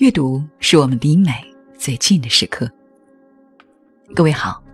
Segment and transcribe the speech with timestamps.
[0.00, 1.30] 阅读是我们离美
[1.76, 2.66] 最近的时刻。
[4.14, 4.64] 各位好，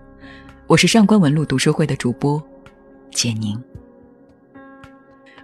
[0.68, 2.40] 我是上官文路读书会的主播
[3.10, 3.60] 简宁。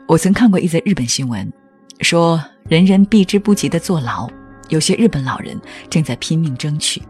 [0.07, 1.53] 我曾看过一则日本新闻，
[2.01, 4.31] 说人人避之不及的坐牢，
[4.69, 5.61] 有些日本老人
[5.91, 7.03] 正在拼命争取。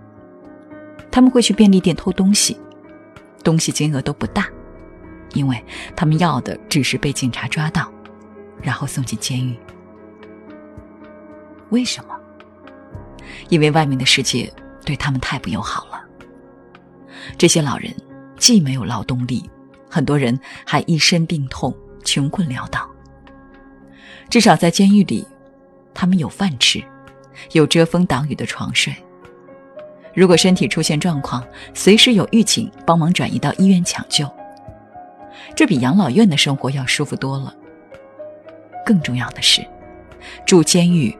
[1.10, 2.56] 他们会去便利店偷东西，
[3.44, 4.48] 东西金额都不大，
[5.34, 5.62] 因为
[5.94, 7.92] 他们要的只是被警察抓到，
[8.62, 9.54] 然后送进监狱。
[11.68, 12.18] 为什么？
[13.52, 14.50] 因为外面的世界
[14.82, 16.02] 对他们太不友好了。
[17.36, 17.94] 这些老人
[18.38, 19.44] 既没有劳动力，
[19.90, 22.88] 很多人还一身病痛，穷困潦倒。
[24.30, 25.28] 至少在监狱里，
[25.92, 26.82] 他们有饭吃，
[27.52, 28.90] 有遮风挡雨的床睡。
[30.14, 34.26] 如果身体出现状况，随时有狱警帮忙转移到医院抢救。
[35.54, 37.54] 这比养老院的生活要舒服多了。
[38.86, 39.62] 更重要的是，
[40.46, 41.14] 住监狱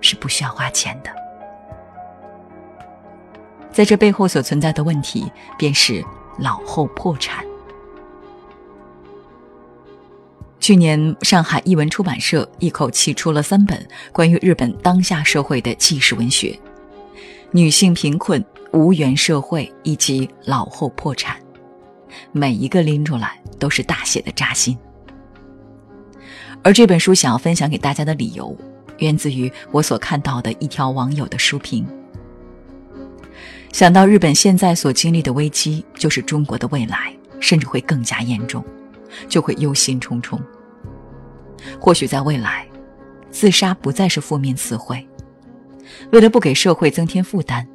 [0.00, 1.25] 是不需要花钱的。
[3.76, 6.02] 在这背后所存在的问题，便是
[6.38, 7.44] 老后破产。
[10.58, 16.58] 去年，上海译文出版社一口气出了三本关于日本当下社会的纪实文学：
[17.50, 21.36] 《女性贫困、无缘社会以及老后破产》，
[22.32, 24.74] 每一个拎出来都是大写的扎心。
[26.62, 28.56] 而这本书想要分享给大家的理由，
[29.00, 31.86] 源自于我所看到的一条网友的书评。
[33.76, 38.64] 想到日本现在所经历的危机，就是中国的未来，甚至会更加严重，
[39.28, 40.40] 就会忧心忡忡。
[41.78, 42.66] 或许在未来，
[43.30, 45.06] 自杀不再是负面词汇，
[46.10, 47.66] 为了不给社会增添负担，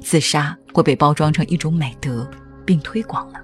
[0.00, 2.28] 自杀会被包装成一种美德，
[2.64, 3.40] 并推广了。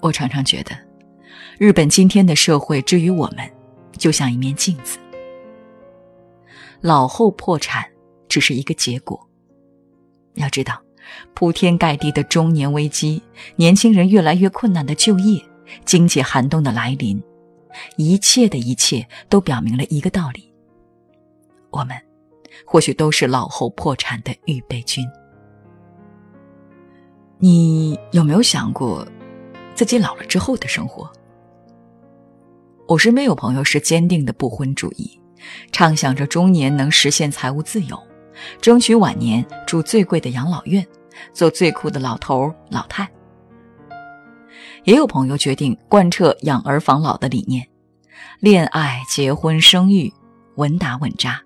[0.00, 0.76] 我常常觉得，
[1.56, 3.48] 日本今天的社会之于我们，
[3.96, 4.98] 就像一面镜子。
[6.80, 7.84] 老后破产
[8.28, 9.28] 只是一个结果。
[10.34, 10.80] 要知道，
[11.34, 13.22] 铺天盖地的中年危机，
[13.56, 15.42] 年轻人越来越困难的就业，
[15.84, 17.22] 经济寒冬的来临，
[17.96, 20.52] 一切的一切都表明了一个道理：
[21.70, 21.96] 我们
[22.64, 25.04] 或许都是老后破产的预备军。
[27.38, 29.06] 你有没有想过
[29.74, 31.10] 自己老了之后的生活？
[32.86, 35.19] 我身边有朋友是坚定的不婚主义。
[35.72, 38.00] 畅想着中年能实现财务自由，
[38.60, 40.86] 争取晚年住最贵的养老院，
[41.32, 43.08] 做最酷的老头老太。
[44.84, 47.66] 也有朋友决定贯彻养儿防老的理念，
[48.40, 50.12] 恋爱、结婚、生育，
[50.56, 51.40] 稳打稳扎。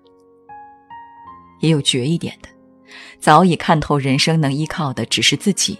[1.61, 2.49] 也有绝一点的，
[3.19, 5.79] 早已看透人生能依靠的只是自己，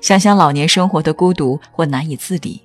[0.00, 2.62] 想想老年生活的孤独或难以自理，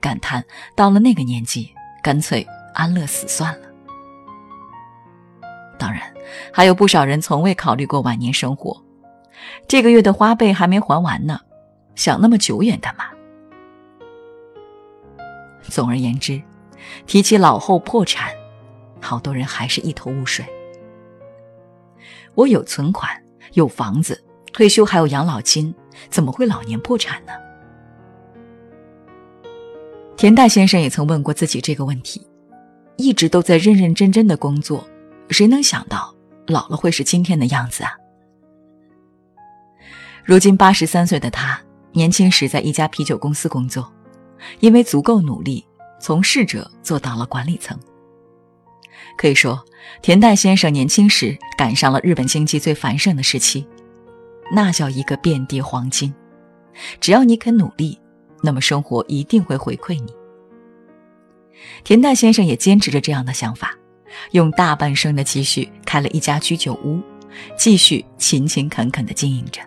[0.00, 0.44] 感叹
[0.76, 1.70] 到了那个年纪，
[2.02, 3.67] 干脆安乐死算了。
[5.78, 6.02] 当然，
[6.52, 8.82] 还有不少人从未考虑过晚年生活。
[9.66, 11.40] 这个月的花呗还没还完呢，
[11.94, 13.04] 想那么久远干嘛？
[15.62, 16.42] 总而言之，
[17.06, 18.32] 提起老后破产，
[19.00, 20.44] 好多人还是一头雾水。
[22.34, 23.10] 我有存款，
[23.52, 24.22] 有房子，
[24.52, 25.74] 退休还有养老金，
[26.08, 27.32] 怎么会老年破产呢？
[30.16, 32.26] 田代先生也曾问过自己这个问题，
[32.96, 34.84] 一直都在认认真真的工作。
[35.30, 36.14] 谁能想到
[36.46, 37.92] 老了会是今天的样子啊？
[40.24, 41.58] 如今八十三岁的他，
[41.92, 43.90] 年轻时在一家啤酒公司工作，
[44.60, 45.66] 因为足够努力，
[46.00, 47.78] 从侍者做到了管理层。
[49.16, 49.64] 可以说，
[50.02, 53.66] 田代先生年轻时赶上了日本经济最繁盛的时期，
[54.52, 56.12] 那叫一个遍地黄金。
[57.00, 57.98] 只要你肯努力，
[58.42, 60.12] 那么生活一定会回馈你。
[61.84, 63.77] 田代先生也坚持着这样的想法。
[64.32, 67.00] 用大半生的积蓄开了一家居酒屋，
[67.56, 69.60] 继续勤勤恳恳地经营着。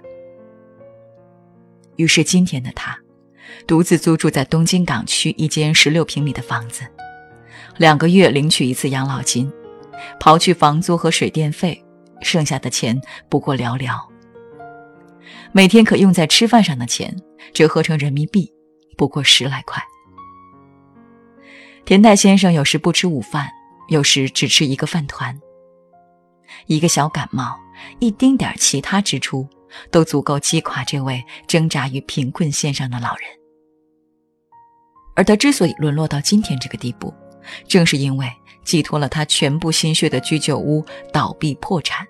[1.98, 2.98] 于是今天的他，
[3.68, 6.84] 独自租住在东京港区一间十六平米的房子，
[7.78, 9.52] 两个月领取一次养老金，
[10.20, 11.84] 刨去房租和水电费，
[12.22, 13.00] 剩下的钱
[13.30, 14.00] 不过寥寥。
[15.52, 17.16] 每天可用在吃饭上的钱，
[17.54, 18.52] 折合成人民币，
[18.98, 19.84] 不过十来块。
[21.86, 23.50] 田代先生有时不吃午饭。
[23.92, 25.38] 有时只吃一个饭团，
[26.66, 27.60] 一个小感冒，
[28.00, 29.46] 一丁点其他支出，
[29.92, 33.28] 都足够击垮这位挣扎于贫困线上的老人。
[35.14, 37.14] 而他之所以沦落到今天这个地步，
[37.68, 38.32] 正是因为
[38.64, 42.08] 寄托了他全部心血的居酒屋倒闭破产，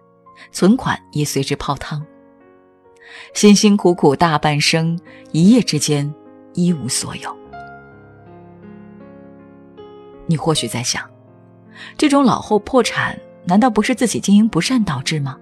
[0.51, 2.06] 存款也随之泡汤。
[3.34, 5.00] 辛辛苦苦大半生，
[5.31, 6.13] 一夜之间
[6.54, 7.36] 一无所有。
[10.27, 11.11] 你或许在想。
[11.98, 15.38] 这种老后破产难道不是自己经营不善导致吗？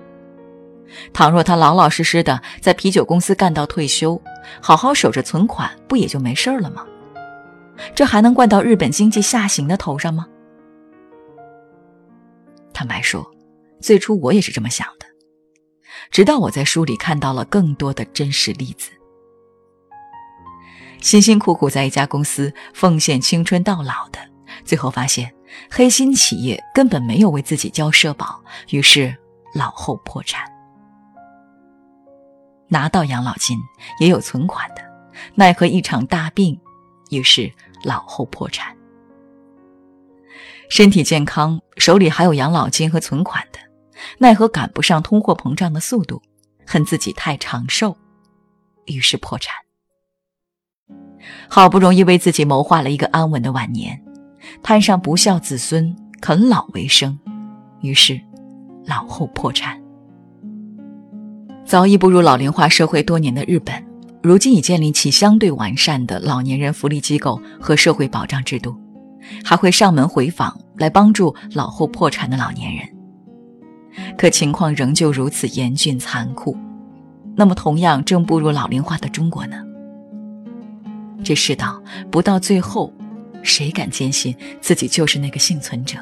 [1.14, 4.20] 倘若他老老实实的在啤酒公司干到退休，
[4.62, 6.86] 好好守着存款，不也就没事了吗？
[7.94, 10.28] 这还能怪到日本经济下行的头上吗？
[12.74, 13.30] 坦白说，
[13.80, 15.06] 最初我也是这么想的，
[16.10, 18.90] 直到我在书里看到了更多的真实例子。
[21.02, 24.20] 辛辛苦苦在一家公司奉献青春到老的，
[24.66, 25.32] 最后发现
[25.70, 29.16] 黑心企业根本没有为自己交社保，于是
[29.54, 30.44] 老后破产。
[32.68, 33.58] 拿到养老金
[34.00, 34.82] 也有存款的，
[35.34, 36.60] 奈何一场大病，
[37.10, 37.52] 于是
[37.84, 38.76] 老后破产。
[40.70, 43.60] 身体健康，手里还有养老金和存款的，
[44.20, 46.22] 奈何赶不上通货膨胀的速度，
[46.64, 47.98] 恨自己太长寿，
[48.86, 49.56] 于是破产。
[51.50, 54.00] 好不容易为自己谋划了一个安稳的晚年，
[54.64, 57.18] 摊上不孝子孙啃老为生，
[57.82, 58.20] 于是
[58.86, 59.80] 老后破产。
[61.66, 63.86] 早已步入老龄化社会多年的日本，
[64.24, 68.76] 如今已建立起相对完善的老年人福利机构和社会保障制度，
[69.44, 72.88] 还会上门回访来帮助老后破产的老年人。
[74.18, 76.58] 可情况仍旧如此严峻残酷，
[77.36, 79.58] 那么同样正步入老龄化的中国呢？
[81.24, 82.94] 这世道不到最后，
[83.44, 85.98] 谁敢坚信自己就是那个幸存者？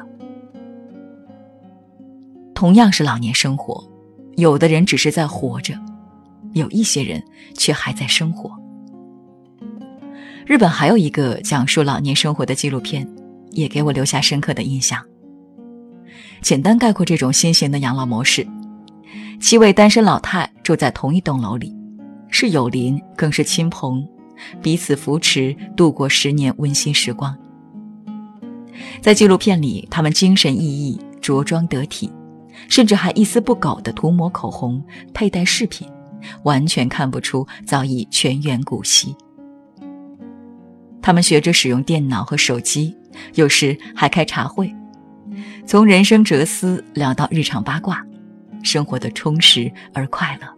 [2.54, 3.86] 同样是老年生活。
[4.36, 5.74] 有的人只是在活着，
[6.52, 7.20] 有一些人
[7.54, 8.50] 却还在生活。
[10.46, 13.08] 日本还有一个讲述老年生活的纪录片，
[13.50, 15.04] 也给我留下深刻的印象。
[16.40, 18.46] 简单概括这种新型的养老模式：
[19.40, 21.74] 七位单身老太住在同一栋楼里，
[22.28, 24.06] 是友邻，更是亲朋，
[24.62, 27.36] 彼此扶持，度过十年温馨时光。
[29.00, 32.12] 在纪录片里，他们精神奕奕，着装得体。
[32.66, 35.88] 甚至还一丝不苟地涂抹口红、佩戴饰品，
[36.42, 39.14] 完全看不出早已全员古稀。
[41.00, 42.96] 他们学着使用电脑和手机，
[43.34, 44.74] 有时还开茶会，
[45.66, 48.04] 从人生哲思聊到日常八卦，
[48.64, 50.48] 生活的充实而快乐。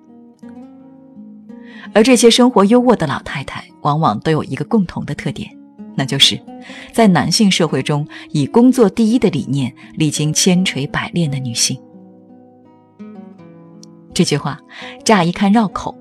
[1.93, 5.51] 而这些生活优渥的老太太，往往都有一个共同的特点，
[5.95, 6.41] 那就是
[6.93, 11.81] 在男性社会中以工作第一的理念历经千锤百炼的女性。
[14.13, 14.59] 这句话
[15.05, 15.97] 乍一看绕口，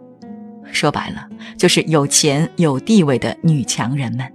[0.72, 1.28] 说白了
[1.58, 4.30] 就是有钱有地位的女强人们。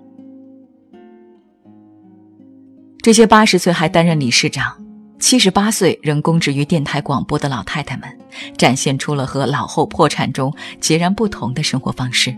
[3.02, 4.82] 这些八十岁还担任理事长、
[5.18, 8.08] 七十八岁仍供职于电台广播的老太太们，
[8.56, 10.50] 展现出了和老后破产中
[10.80, 12.34] 截然不同的生活方式。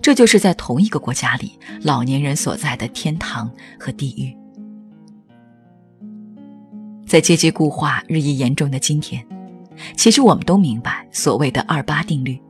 [0.00, 4.36] 这就是在同一个国家里，老年人所在的天堂和地狱。
[7.06, 9.24] 在阶级固化日益严重的今天。
[9.94, 12.40] 其实我们都明白所谓的“二八定律”：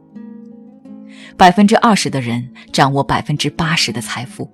[1.37, 4.49] 百分之二十的人掌握百分之八十的财富，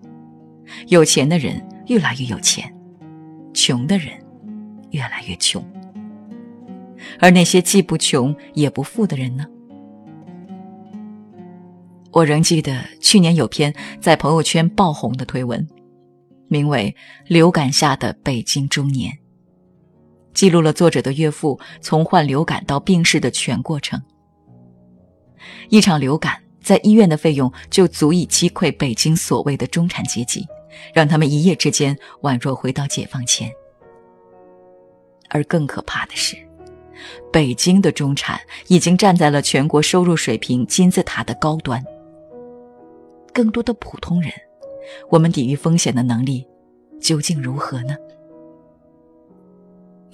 [0.88, 2.74] 有钱的人越来越有钱，
[3.52, 4.14] 穷的人
[4.90, 5.62] 越来越穷。
[7.20, 9.44] 而那些既不穷也不富的人呢？
[12.12, 15.66] 我仍记得去年有篇在朋友圈爆红的推文，
[16.46, 16.94] 名为
[17.26, 19.10] 《流感下的北京中年》。
[20.34, 24.00] 记录了作者的岳父从患流感到病逝的全过程。
[25.70, 30.46] 一场流感在医院的费用就足以击溃北京所谓的中产阶级，
[30.92, 33.50] 让他们一夜之间宛若回到解放前。
[35.30, 36.36] 而更可怕的是，
[37.32, 38.38] 北京的中产
[38.68, 41.82] 已经站在了全国收入水平金字塔的高端。
[43.32, 44.32] 更多的普通人，
[45.10, 46.46] 我们抵御风险的能力
[47.00, 47.96] 究竟如何呢？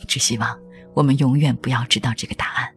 [0.06, 0.58] 只希望
[0.94, 2.72] 我们永远不要知道这个答案。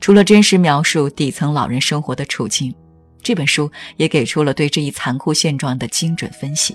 [0.00, 2.74] 除了真实描述底层老人生活的处境，
[3.20, 6.74] 这本书也给出了对这一残酷现状的精准分析。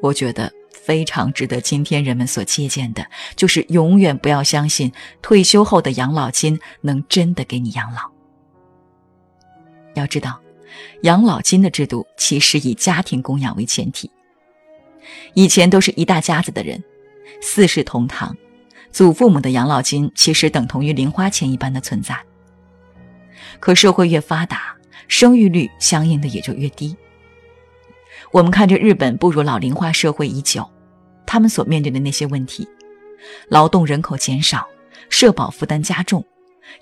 [0.00, 8.11] 我觉得非常值得今天人们所借鉴的，就是永远不要相信退休后的养老金能真的给你养老。
[9.94, 10.40] 要知道，
[11.02, 14.10] 养老金的制度其实以家庭供养为前提。
[15.34, 16.82] 以前都是一大家子的人，
[17.40, 18.36] 四世同堂，
[18.90, 22.16] 祖父母的养老金其实等同于零花钱一般的存在。
[23.58, 24.76] 可社会越发达，
[25.08, 26.96] 生育率相应的也就越低。
[28.30, 30.68] 我们看着日本步入老龄化社会已久，
[31.26, 32.66] 他们所面对的那些问题：
[33.48, 34.66] 劳动人口减少，
[35.10, 36.24] 社保负担加重，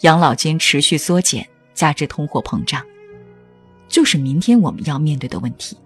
[0.03, 2.85] 养老金持续缩减，加之通货膨胀，
[3.91, 5.77] 就是明天我们要面对的问题。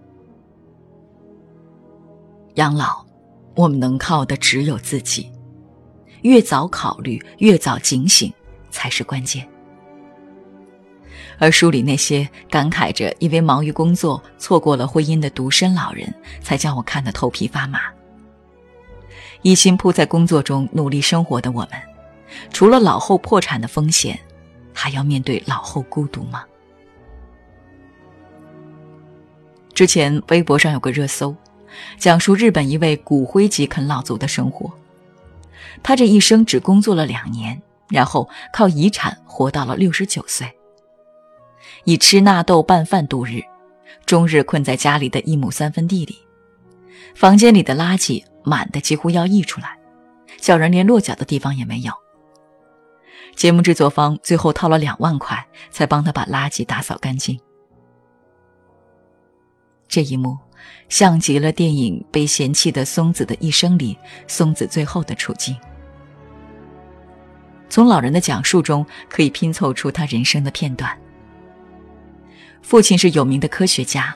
[2.55, 3.05] 养老，
[3.57, 5.33] 我们能靠的只有自己。
[6.23, 8.33] 越早考虑，越早警醒，
[8.71, 9.47] 才是关键。
[11.39, 17.81] 而书里那些感慨着因为忙于工作错过了婚姻的独身老人，才叫我看得头皮发麻。
[19.43, 21.71] 一心扑在工作中努力生活的我们，
[22.53, 24.19] 除了老后破产的风险，
[24.73, 26.45] 还要面对老后孤独吗？
[29.75, 31.35] 之前微博上有个热搜，
[31.99, 34.73] 讲述日本一位骨灰级啃老族的生活。
[35.83, 40.51] 他这一生只工作了两年，然后靠遗产活到了六十九岁。
[41.85, 43.43] 以吃纳豆拌饭度日，
[44.07, 46.17] 终日困在家里的一亩三分地里，
[47.17, 49.77] 房间里的垃圾满的几乎要溢出来，
[50.39, 51.93] 叫人连落脚的地方也没有。
[53.35, 57.39] 节目制作方最后掏了两万块，才帮他把垃圾打扫干净。
[59.95, 60.37] 这一幕，
[60.89, 63.97] 像极了电影《被嫌弃的松子的一生》里
[64.27, 65.57] 松子最后的处境。
[67.71, 70.99] 从老人的讲述中，可以拼凑出他人生的片段。
[72.61, 74.13] 父亲是有名的科学家，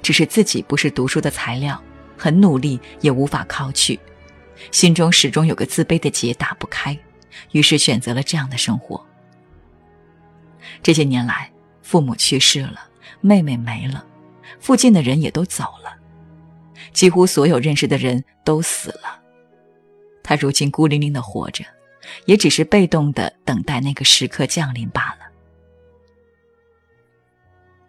[0.00, 1.78] 只是自己不是读书的材料，
[2.16, 4.00] 很努力也无法考取，
[4.72, 6.98] 心中始终有个自卑的结打不开，
[7.52, 9.04] 于是选择了这样的生活。
[10.82, 12.88] 这些年来，父母去世了，
[13.20, 14.02] 妹妹没了，
[14.60, 15.96] 附近的人也都走了，
[16.92, 19.22] 几乎所有认识的人都死了，
[20.22, 21.64] 他如今孤零零的活着，
[22.26, 25.26] 也只是被动的等待那个时刻降临罢了。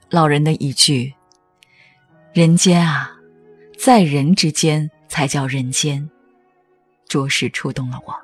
[0.10, 1.14] 老人的一句
[2.34, 3.12] ：“人间啊，
[3.78, 6.10] 在人之间才叫人间”，
[7.08, 8.16] 着实触动了我。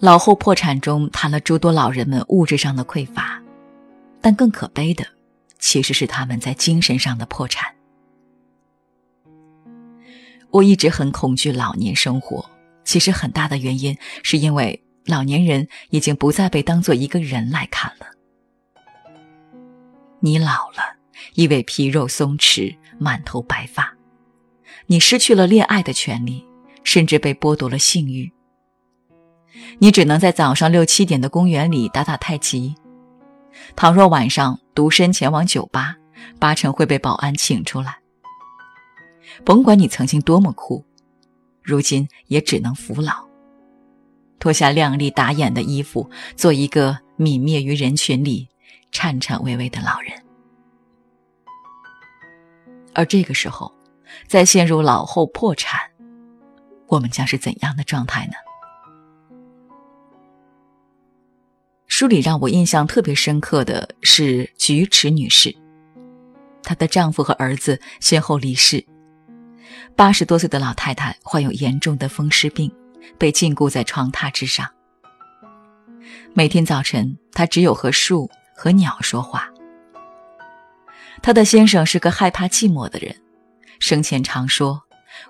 [0.00, 3.33] 老后破产中谈了诸多老人们物质上的匮乏，
[4.24, 5.04] 但更可悲的，
[5.58, 7.74] 其实是他们在精神上的破产。
[10.48, 12.48] 我一直很恐惧老年生活，
[12.84, 14.80] 其实很大的原因是因为。
[15.06, 18.06] 老年人已经不再被当做一个人来看了。
[20.20, 20.96] 你老了，
[21.34, 23.94] 因为皮肉松弛，满头白发，
[24.86, 26.42] 你失去了恋爱的权利，
[26.84, 28.32] 甚至被剥夺了性欲。
[29.78, 32.74] 你只能在早上六七点的公园里打打太极。
[33.76, 35.96] 倘若晚上独身前往酒吧，
[36.38, 37.96] 八成会被保安请出来。
[39.44, 40.84] 甭管你曾经多么酷，
[41.62, 43.24] 如今也只能服老。
[44.38, 48.48] 脱下靓丽打眼的衣服，做一个泯灭于人群里、
[48.92, 50.12] 颤颤巍巍的老人。
[52.94, 53.74] 而这个时候，
[54.28, 55.80] 再陷入老后破产，
[56.86, 58.34] 我们将是怎样的状态呢？
[61.96, 65.54] 书里让我印象特别深刻的是菊池女士，
[66.60, 68.84] 她的丈夫和儿子先后离世，
[69.94, 72.68] 八十多岁的老太太患有严重的风湿病。
[73.16, 74.68] 被禁锢在床榻之上。
[76.32, 79.48] 每天早晨，她只有和树和鸟说话。
[81.22, 83.14] 她的先生是个害怕寂寞的人，
[83.78, 84.82] 生前常说：“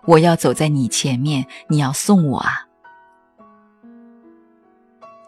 [0.09, 2.65] 我要走在你前面，你要送我啊。”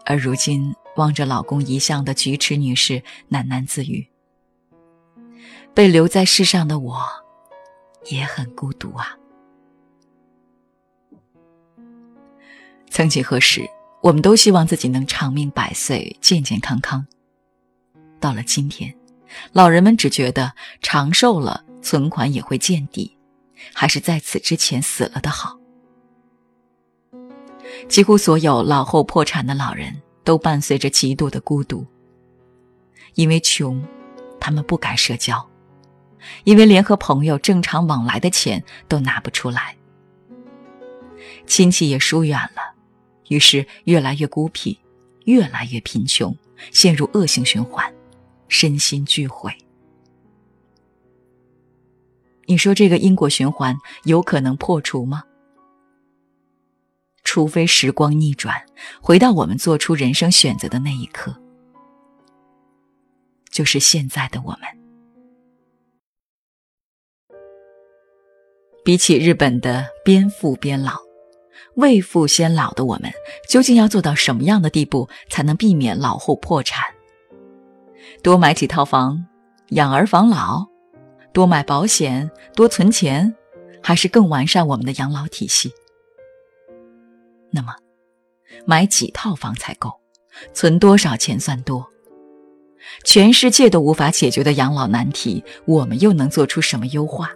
[0.03, 3.01] 而如今，望着老公遗像的菊池女士
[3.31, 4.07] 喃喃自语
[5.73, 7.01] ：“被留在世上的我，
[8.11, 9.17] 也很孤独啊。”
[12.89, 13.67] 曾几何时，
[14.01, 17.05] 我们都希望自己能长命百岁、健健康康。
[18.19, 18.93] 到了今天，
[19.51, 23.15] 老人们只觉得长寿了，存款也会见底，
[23.73, 25.59] 还是在此之前死了的好。
[27.87, 31.87] 几乎所有老后破产的老人都伴随着极度的孤独。
[33.13, 33.81] 因为穷，
[34.41, 35.37] 他们不敢社交；
[36.43, 39.77] 因为连和朋友正常往来的钱都拿不出来，
[41.45, 42.75] 亲戚也疏远了。
[43.29, 44.77] 于是越来越孤僻，
[45.23, 46.35] 越来越贫穷，
[46.73, 47.89] 陷入恶性循环，
[48.49, 49.49] 身心俱毁。
[52.47, 55.23] 你说这个因果循环有可能破除吗？
[57.27, 58.55] 除非时光逆转，
[59.01, 61.35] 回到我们做出人生选择的那一刻，
[63.51, 64.61] 就是现在的我们。
[68.85, 70.93] 比起日本的边富边老。
[71.75, 73.11] 未富先老的我们，
[73.49, 76.81] 究竟要做到什么样的地步，才能避免老后破产？
[78.23, 79.27] 多买几套房，
[79.71, 80.65] 养儿防老；
[81.33, 83.35] 多买保险，多存钱，
[83.83, 85.73] 还是更完善我们的养老体系？
[87.51, 87.73] 那么，
[88.65, 89.91] 买几套房才够？
[90.53, 91.87] 存多少钱算多？
[93.03, 97.31] 全世界都无法解决的养老难题，我们又能做出什么优化？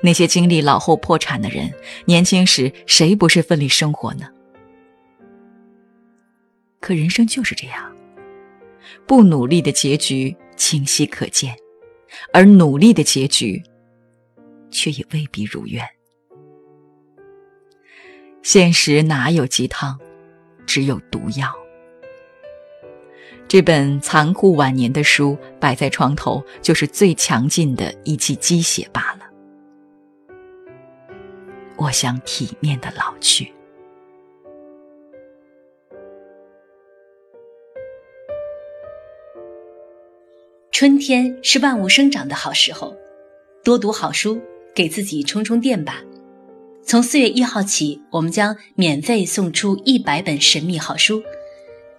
[0.00, 1.72] 那些经历老后破产的人，
[2.06, 4.28] 年轻时谁不是奋力生活呢？
[6.80, 7.94] 可人生就是这样，
[9.06, 11.54] 不努力的结局清晰可见，
[12.32, 13.62] 而努力的结局
[14.70, 15.86] 却也未必如愿。
[18.50, 19.98] 现实哪有鸡汤，
[20.64, 21.54] 只有毒药。
[23.46, 30.34] 这本残酷晚年的书摆在床头，就是最强劲的一剂鸡血罢了。
[31.76, 33.52] 我想体面的老去。
[40.72, 42.96] 春天是万物生长的好时候，
[43.62, 44.40] 多读好书，
[44.74, 46.02] 给自己充充电吧。
[46.88, 51.22] 从四月一号起，我们将免费送出一百本神秘好书，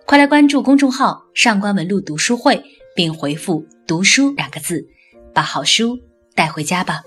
[0.03, 2.59] 快来关注公众号“上官文露读书会”，
[2.95, 4.83] 并回复“读书”两个字，
[5.31, 5.99] 把好书
[6.33, 7.03] 带回家吧。